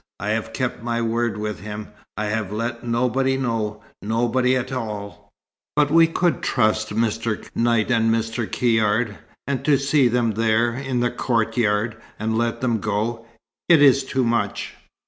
"I 0.19 0.29
have 0.31 0.51
kept 0.51 0.81
my 0.81 0.99
word 0.99 1.37
with 1.37 1.59
him. 1.59 1.89
I 2.17 2.25
have 2.25 2.51
let 2.51 2.83
nobody 2.83 3.37
know 3.37 3.83
nobody 4.01 4.55
at 4.57 4.71
all. 4.71 5.31
But 5.75 5.91
we 5.91 6.07
could 6.07 6.41
trust 6.41 6.89
Mr. 6.95 7.47
Knight 7.53 7.91
and 7.91 8.11
Mr. 8.11 8.51
Caird. 8.51 9.19
And 9.45 9.63
to 9.63 9.77
see 9.77 10.07
them 10.07 10.31
there, 10.31 10.73
in 10.73 11.01
the 11.01 11.11
courtyard, 11.11 11.97
and 12.17 12.35
let 12.35 12.61
them 12.61 12.79
go 12.79 13.27
it 13.69 13.79
is 13.79 14.03
too 14.03 14.23
much!" 14.23 14.73